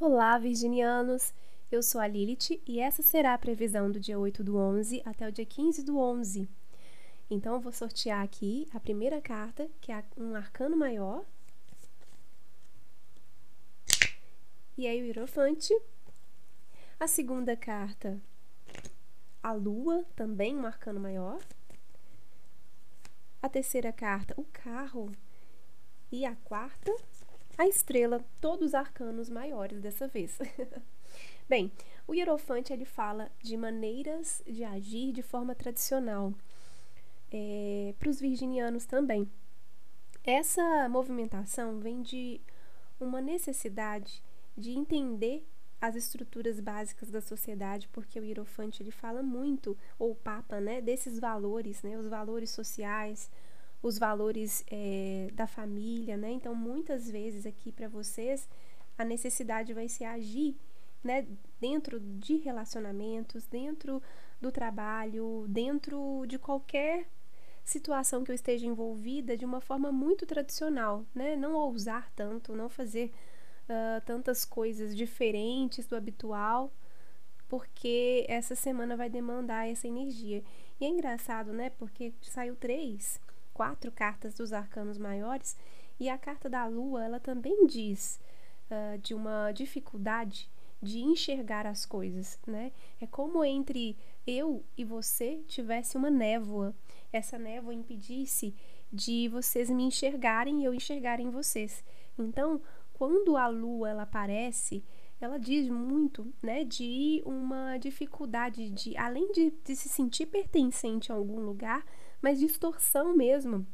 Olá, 0.00 0.38
virginianos! 0.38 1.34
Eu 1.72 1.82
sou 1.82 2.00
a 2.00 2.06
Lilith 2.06 2.62
e 2.64 2.78
essa 2.78 3.02
será 3.02 3.34
a 3.34 3.38
previsão 3.38 3.90
do 3.90 3.98
dia 3.98 4.16
8 4.16 4.44
do 4.44 4.56
11 4.56 5.02
até 5.04 5.26
o 5.26 5.32
dia 5.32 5.44
15 5.44 5.82
do 5.82 5.98
11. 5.98 6.48
Então, 7.28 7.54
eu 7.54 7.60
vou 7.60 7.72
sortear 7.72 8.22
aqui 8.22 8.68
a 8.72 8.78
primeira 8.78 9.20
carta, 9.20 9.68
que 9.80 9.90
é 9.90 10.04
um 10.16 10.36
arcano 10.36 10.76
maior. 10.76 11.24
E 14.76 14.86
aí, 14.86 15.02
o 15.02 15.06
hierofante. 15.06 15.76
A 17.00 17.08
segunda 17.08 17.56
carta, 17.56 18.20
a 19.42 19.52
lua, 19.52 20.04
também 20.14 20.54
um 20.54 20.64
arcano 20.64 21.00
maior. 21.00 21.40
A 23.42 23.48
terceira 23.48 23.92
carta, 23.92 24.32
o 24.36 24.44
carro. 24.44 25.10
E 26.12 26.24
a 26.24 26.36
quarta, 26.36 26.94
a 27.58 27.66
estrela, 27.66 28.24
todos 28.40 28.68
os 28.68 28.74
arcanos 28.74 29.28
maiores 29.28 29.80
dessa 29.80 30.06
vez. 30.06 30.38
Bem, 31.48 31.72
o 32.06 32.14
Hierofante 32.14 32.72
ele 32.72 32.84
fala 32.84 33.30
de 33.42 33.56
maneiras 33.56 34.42
de 34.46 34.62
agir 34.62 35.12
de 35.12 35.22
forma 35.22 35.54
tradicional. 35.54 36.32
É, 37.30 37.94
Para 37.98 38.08
os 38.08 38.20
virginianos 38.20 38.86
também. 38.86 39.28
Essa 40.22 40.88
movimentação 40.88 41.80
vem 41.80 42.00
de 42.00 42.40
uma 43.00 43.20
necessidade 43.20 44.22
de 44.56 44.72
entender 44.72 45.46
as 45.80 45.94
estruturas 45.94 46.60
básicas 46.60 47.10
da 47.10 47.20
sociedade, 47.20 47.88
porque 47.88 48.18
o 48.18 48.24
Hierofante 48.24 48.82
ele 48.82 48.90
fala 48.90 49.22
muito, 49.22 49.76
ou 49.98 50.10
o 50.12 50.16
Papa, 50.16 50.60
né, 50.60 50.80
desses 50.80 51.18
valores, 51.18 51.82
né, 51.82 51.96
os 51.96 52.08
valores 52.08 52.50
sociais, 52.50 53.30
os 53.82 53.98
valores 53.98 54.64
é, 54.70 55.28
da 55.32 55.46
família, 55.46 56.16
né? 56.16 56.30
Então, 56.30 56.54
muitas 56.54 57.10
vezes 57.10 57.46
aqui 57.46 57.70
para 57.70 57.88
vocês, 57.88 58.48
a 58.96 59.04
necessidade 59.04 59.72
vai 59.72 59.88
ser 59.88 60.04
agir, 60.04 60.56
né? 61.02 61.26
Dentro 61.60 62.00
de 62.00 62.36
relacionamentos, 62.36 63.46
dentro 63.46 64.02
do 64.40 64.50
trabalho, 64.50 65.46
dentro 65.48 66.24
de 66.26 66.38
qualquer 66.38 67.06
situação 67.64 68.24
que 68.24 68.30
eu 68.30 68.34
esteja 68.34 68.66
envolvida 68.66 69.36
de 69.36 69.44
uma 69.44 69.60
forma 69.60 69.92
muito 69.92 70.26
tradicional, 70.26 71.04
né? 71.14 71.36
Não 71.36 71.54
ousar 71.54 72.10
tanto, 72.16 72.56
não 72.56 72.68
fazer 72.68 73.12
uh, 73.68 74.00
tantas 74.04 74.44
coisas 74.44 74.96
diferentes 74.96 75.86
do 75.86 75.94
habitual, 75.94 76.72
porque 77.48 78.26
essa 78.28 78.54
semana 78.54 78.96
vai 78.96 79.08
demandar 79.08 79.68
essa 79.68 79.86
energia. 79.86 80.42
E 80.80 80.84
é 80.84 80.88
engraçado, 80.88 81.52
né? 81.52 81.70
Porque 81.70 82.12
saiu 82.22 82.56
três 82.56 83.20
quatro 83.58 83.90
cartas 83.90 84.34
dos 84.34 84.52
arcanos 84.52 84.98
maiores, 84.98 85.56
e 85.98 86.08
a 86.08 86.16
carta 86.16 86.48
da 86.48 86.64
lua, 86.68 87.04
ela 87.04 87.18
também 87.18 87.66
diz 87.66 88.20
uh, 88.70 88.96
de 88.98 89.14
uma 89.14 89.50
dificuldade 89.50 90.48
de 90.80 91.00
enxergar 91.00 91.66
as 91.66 91.84
coisas, 91.84 92.38
né? 92.46 92.70
É 93.00 93.06
como 93.08 93.44
entre 93.44 93.96
eu 94.24 94.62
e 94.76 94.84
você 94.84 95.42
tivesse 95.48 95.96
uma 95.96 96.08
névoa. 96.08 96.72
Essa 97.12 97.36
névoa 97.36 97.74
impedisse 97.74 98.54
de 98.92 99.28
vocês 99.28 99.68
me 99.68 99.82
enxergarem 99.82 100.60
e 100.60 100.64
eu 100.64 100.72
enxergarem 100.72 101.28
vocês. 101.28 101.82
Então, 102.16 102.62
quando 102.92 103.36
a 103.36 103.48
lua 103.48 103.88
ela 103.90 104.02
aparece, 104.04 104.84
ela 105.20 105.36
diz 105.36 105.68
muito, 105.68 106.32
né, 106.40 106.62
de 106.62 107.20
uma 107.26 107.76
dificuldade 107.76 108.70
de, 108.70 108.96
além 108.96 109.32
de, 109.32 109.52
de 109.64 109.74
se 109.74 109.88
sentir 109.88 110.26
pertencente 110.26 111.10
a 111.10 111.16
algum 111.16 111.40
lugar, 111.40 111.84
mas 112.20 112.38
distorção 112.38 113.16
mesmo, 113.16 113.66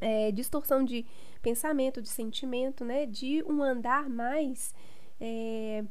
é, 0.00 0.30
distorção 0.32 0.84
de 0.84 1.06
pensamento, 1.42 2.02
de 2.02 2.08
sentimento, 2.08 2.84
né, 2.84 3.06
de 3.06 3.42
um 3.44 3.62
andar 3.62 4.08
mais 4.08 4.74
é, 5.20 5.84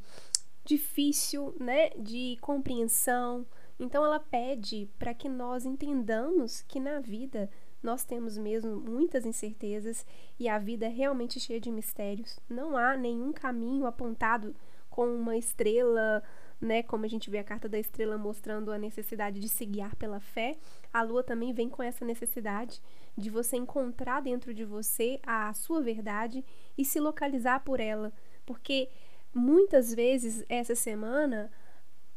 difícil, 0.64 1.56
né, 1.60 1.90
de 1.92 2.38
compreensão. 2.42 3.46
Então 3.80 4.04
ela 4.04 4.20
pede 4.20 4.90
para 4.98 5.14
que 5.14 5.30
nós 5.30 5.66
entendamos 5.66 6.62
que 6.62 6.80
na 6.80 7.00
vida 7.00 7.50
nós 7.82 8.04
temos 8.04 8.38
mesmo 8.38 8.76
muitas 8.78 9.26
incertezas 9.26 10.06
e 10.40 10.50
a 10.50 10.58
vida 10.58 10.88
é 10.88 10.90
realmente 10.90 11.40
cheia 11.40 11.60
de 11.60 11.72
mistérios. 11.72 12.40
Não 12.50 12.76
há 12.76 12.98
nenhum 12.98 13.32
caminho 13.32 13.86
apontado 13.86 14.56
com 14.90 15.06
uma 15.08 15.38
estrela 15.38 16.24
né? 16.60 16.84
Como 16.84 17.06
a 17.06 17.08
gente 17.08 17.30
vê 17.30 17.40
a 17.40 17.44
carta 17.44 17.70
da 17.70 17.80
estrela 17.80 18.18
mostrando 18.18 18.72
a 18.72 18.78
necessidade 18.78 19.40
de 19.40 19.48
se 19.48 19.66
guiar 19.66 19.96
pela 19.96 20.20
fé, 20.20 20.58
a 20.92 21.02
lua 21.04 21.24
também 21.24 21.54
vem 21.54 21.70
com 21.70 21.84
essa 21.84 22.04
necessidade 22.04 22.82
de 23.16 23.30
você 23.30 23.58
encontrar 23.58 24.22
dentro 24.22 24.54
de 24.54 24.66
você 24.66 25.20
a 25.26 25.54
sua 25.54 25.82
verdade 25.82 26.44
e 26.78 26.86
se 26.86 27.00
localizar 27.00 27.62
por 27.62 27.80
ela, 27.80 28.12
porque 28.46 28.90
muitas 29.34 29.94
vezes 29.94 30.44
essa 30.50 30.76
semana 30.76 31.52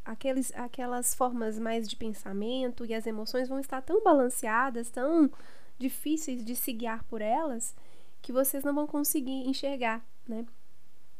aqueles, 0.03 0.51
aquelas 0.55 1.13
formas 1.13 1.59
mais 1.59 1.87
de 1.87 1.95
pensamento 1.95 2.85
e 2.85 2.93
as 2.93 3.05
emoções 3.05 3.47
vão 3.47 3.59
estar 3.59 3.81
tão 3.81 4.03
balanceadas, 4.03 4.89
tão 4.89 5.29
difíceis 5.77 6.43
de 6.43 6.55
se 6.55 6.73
guiar 6.73 7.03
por 7.05 7.21
elas, 7.21 7.75
que 8.21 8.31
vocês 8.31 8.63
não 8.63 8.73
vão 8.73 8.85
conseguir 8.85 9.47
enxergar, 9.47 10.05
né? 10.27 10.45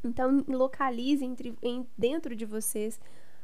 Então, 0.04 0.44
localize 0.48 1.24
entre, 1.24 1.56
em, 1.62 1.86
dentro 1.98 2.36
de 2.36 2.46
vocês 2.46 3.00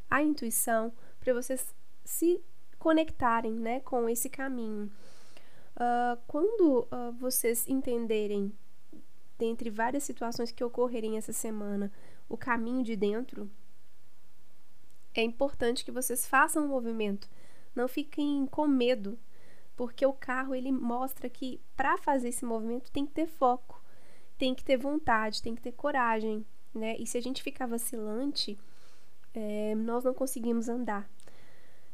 a 0.10 0.24
intuição 0.24 0.92
para 1.20 1.34
vocês 1.34 1.74
se 2.04 2.42
conectarem 2.80 3.54
né, 3.54 3.80
com 3.82 4.10
esse 4.10 4.30
caminho. 4.30 4.92
Uh, 5.76 6.18
quando 6.28 6.88
uh, 6.92 7.12
vocês 7.20 7.68
entenderem, 7.68 8.52
dentre 9.38 9.70
várias 9.70 10.04
situações 10.04 10.52
que 10.52 10.64
ocorrerem 10.64 11.18
essa 11.18 11.34
semana, 11.34 11.92
o 12.28 12.38
caminho 12.38 12.84
de 12.84 12.96
dentro, 12.96 13.50
é 15.14 15.22
importante 15.22 15.86
que 15.86 15.92
vocês 15.92 16.26
façam 16.26 16.64
o 16.64 16.66
um 16.66 16.70
movimento. 16.70 17.30
Não 17.76 17.88
fiquem 17.88 18.48
com 18.48 18.68
medo, 18.68 19.20
porque 19.76 20.06
o 20.06 20.14
carro 20.14 20.56
ele 20.56 20.72
mostra 20.72 21.30
que 21.30 21.62
para 21.76 21.98
fazer 21.98 22.30
esse 22.30 22.44
movimento 22.44 22.92
tem 22.92 23.06
que 23.06 23.14
ter 23.14 23.28
foco 23.28 23.82
tem 24.38 24.54
que 24.54 24.64
ter 24.64 24.78
vontade, 24.78 25.42
tem 25.42 25.56
que 25.56 25.62
ter 25.62 25.72
coragem, 25.72 26.46
né? 26.74 26.96
E 26.98 27.06
se 27.06 27.18
a 27.18 27.22
gente 27.22 27.44
ficar 27.44 27.66
vacilante, 27.66 28.58
é, 29.34 29.76
nós 29.76 30.04
não 30.04 30.14
conseguimos 30.14 30.70
andar. 30.70 31.10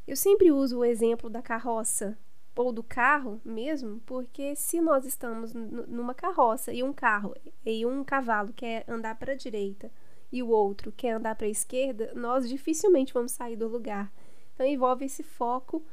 Eu 0.07 0.15
sempre 0.15 0.51
uso 0.51 0.79
o 0.79 0.85
exemplo 0.85 1.29
da 1.29 1.41
carroça 1.41 2.17
ou 2.55 2.71
do 2.71 2.83
carro 2.83 3.41
mesmo, 3.43 4.01
porque 4.05 4.55
se 4.55 4.79
nós 4.79 5.05
estamos 5.05 5.53
numa 5.53 6.13
carroça 6.13 6.73
e 6.73 6.83
um 6.83 6.93
carro 6.93 7.35
e 7.65 7.85
um 7.85 8.03
cavalo 8.03 8.53
quer 8.53 8.83
andar 8.87 9.17
para 9.17 9.31
a 9.31 9.35
direita 9.35 9.89
e 10.31 10.43
o 10.43 10.49
outro 10.49 10.91
quer 10.91 11.11
andar 11.11 11.35
para 11.35 11.47
a 11.47 11.49
esquerda, 11.49 12.11
nós 12.15 12.47
dificilmente 12.47 13.13
vamos 13.13 13.31
sair 13.31 13.55
do 13.55 13.67
lugar. 13.67 14.11
Então 14.53 14.65
envolve 14.65 15.05
esse 15.05 15.23
foco, 15.23 15.83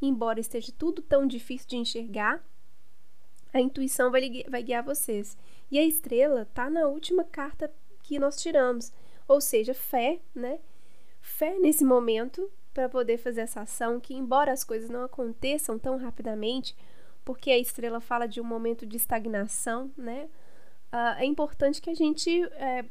embora 0.00 0.40
esteja 0.40 0.72
tudo 0.76 1.02
tão 1.02 1.26
difícil 1.26 1.68
de 1.68 1.76
enxergar, 1.76 2.42
a 3.52 3.60
intuição 3.60 4.10
vai, 4.10 4.44
vai 4.48 4.62
guiar 4.62 4.82
vocês. 4.82 5.36
E 5.70 5.78
a 5.78 5.84
estrela 5.84 6.42
está 6.42 6.68
na 6.70 6.86
última 6.86 7.24
carta 7.24 7.72
que 8.02 8.18
nós 8.18 8.40
tiramos, 8.40 8.92
ou 9.26 9.40
seja, 9.40 9.74
fé, 9.74 10.20
né? 10.34 10.58
Fé 11.20 11.58
nesse 11.58 11.84
momento 11.84 12.50
para 12.72 12.88
poder 12.88 13.18
fazer 13.18 13.42
essa 13.42 13.62
ação 13.62 14.00
que, 14.00 14.14
embora 14.14 14.52
as 14.52 14.64
coisas 14.64 14.88
não 14.88 15.04
aconteçam 15.04 15.78
tão 15.78 15.98
rapidamente, 15.98 16.76
porque 17.24 17.50
a 17.50 17.58
estrela 17.58 18.00
fala 18.00 18.26
de 18.26 18.40
um 18.40 18.44
momento 18.44 18.86
de 18.86 18.96
estagnação, 18.96 19.90
né? 19.96 20.28
Uh, 20.92 21.18
é 21.18 21.24
importante 21.26 21.82
que 21.82 21.90
a 21.90 21.94
gente 21.94 22.42
é, 22.54 22.84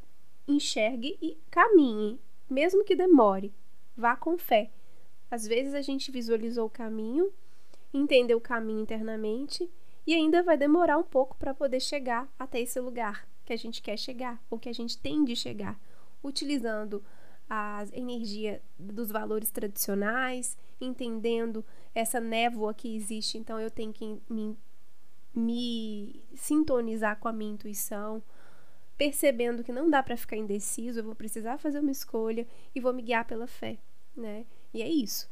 enxergue 0.47 1.17
e 1.21 1.37
caminhe, 1.49 2.19
mesmo 2.47 2.83
que 2.83 2.95
demore. 2.95 3.51
Vá 3.95 4.15
com 4.15 4.37
fé. 4.37 4.69
Às 5.31 5.47
vezes 5.47 5.73
a 5.73 5.81
gente 5.81 6.11
visualizou 6.11 6.67
o 6.67 6.69
caminho, 6.69 7.33
entendeu 7.91 8.37
o 8.37 8.41
caminho 8.41 8.81
internamente 8.81 9.67
e 10.07 10.15
ainda 10.15 10.41
vai 10.41 10.57
demorar 10.57 10.97
um 10.97 11.03
pouco 11.03 11.35
para 11.35 11.53
poder 11.53 11.81
chegar 11.81 12.33
até 12.39 12.61
esse 12.61 12.79
lugar 12.79 13.27
que 13.45 13.51
a 13.51 13.57
gente 13.57 13.81
quer 13.81 13.97
chegar 13.97 14.41
ou 14.49 14.57
que 14.57 14.69
a 14.69 14.73
gente 14.73 14.97
tem 14.97 15.25
de 15.25 15.35
chegar, 15.35 15.77
utilizando 16.23 17.03
a 17.49 17.85
energia 17.91 18.61
dos 18.79 19.11
valores 19.11 19.51
tradicionais, 19.51 20.57
entendendo 20.79 21.63
essa 21.93 22.21
névoa 22.21 22.73
que 22.73 22.95
existe, 22.95 23.37
então 23.37 23.59
eu 23.59 23.69
tenho 23.69 23.91
que 23.91 24.21
me, 24.29 24.57
me 25.35 26.23
sintonizar 26.35 27.19
com 27.19 27.27
a 27.27 27.33
minha 27.33 27.53
intuição, 27.53 28.23
percebendo 28.97 29.63
que 29.63 29.73
não 29.73 29.89
dá 29.89 30.01
para 30.01 30.17
ficar 30.17 30.37
indeciso, 30.37 30.99
eu 30.99 31.03
vou 31.03 31.15
precisar 31.15 31.57
fazer 31.57 31.79
uma 31.79 31.91
escolha 31.91 32.47
e 32.73 32.79
vou 32.79 32.93
me 32.93 33.01
guiar 33.01 33.25
pela 33.25 33.47
fé, 33.47 33.77
né? 34.15 34.45
E 34.73 34.81
é 34.81 34.89
isso. 34.89 35.29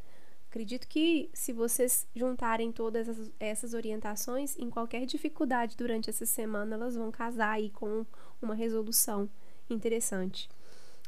Acredito 0.56 0.88
que 0.88 1.30
se 1.34 1.52
vocês 1.52 2.08
juntarem 2.16 2.72
todas 2.72 3.30
essas 3.42 3.74
orientações, 3.74 4.58
em 4.58 4.70
qualquer 4.70 5.06
dificuldade 5.06 5.76
durante 5.76 6.10
essa 6.10 6.26
semana, 6.26 6.78
elas 6.78 6.96
vão 6.96 7.12
casar 7.12 7.50
aí 7.50 7.70
com 7.70 8.06
uma 8.42 8.56
resolução 8.56 9.30
interessante, 9.70 10.50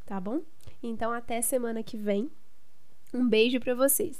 tá 0.06 0.20
bom? 0.20 0.42
Então 0.84 1.14
até 1.14 1.42
semana 1.42 1.82
que 1.82 1.96
vem. 1.96 2.30
Um 3.14 3.26
beijo 3.26 3.58
para 3.62 3.74
vocês. 3.74 4.20